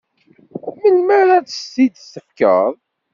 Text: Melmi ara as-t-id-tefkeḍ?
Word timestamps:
Melmi 0.77 1.13
ara 1.19 1.37
as-t-id-tefkeḍ? 1.45 2.75